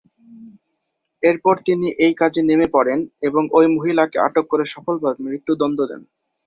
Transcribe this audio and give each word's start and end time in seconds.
এরপর 1.23 1.55
তিনি 1.67 1.87
এই 2.05 2.13
কাজে 2.21 2.41
নেমে 2.43 2.67
পড়েন 2.75 2.99
এবং 3.27 3.43
ঐ 3.51 3.69
মহিলাকে 3.75 4.17
আটক 4.27 4.45
করে 4.49 4.63
সফলভাবে 4.73 5.19
মৃত্যুদন্ড 5.25 5.77
দেন। 5.89 6.01